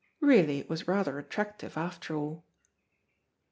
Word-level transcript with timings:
Really 0.19 0.57
it 0.57 0.67
was 0.67 0.87
rather 0.87 1.19
attractive, 1.19 1.77
after 1.77 2.15
all. 2.15 2.43